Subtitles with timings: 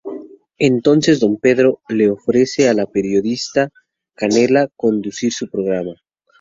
[0.57, 3.69] Entonces don Pedro le ofrece a la periodista
[4.15, 5.93] Canela conducir su programa.